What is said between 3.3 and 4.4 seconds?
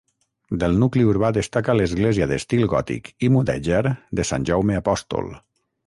mudèjar de